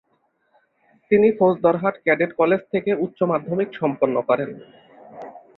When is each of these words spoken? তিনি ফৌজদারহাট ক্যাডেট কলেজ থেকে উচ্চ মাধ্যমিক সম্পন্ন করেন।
তিনি 1.11 1.27
ফৌজদারহাট 1.39 1.95
ক্যাডেট 2.03 2.31
কলেজ 2.39 2.61
থেকে 2.73 2.91
উচ্চ 3.05 3.19
মাধ্যমিক 3.31 3.69
সম্পন্ন 3.73 4.15
করেন। 4.29 4.49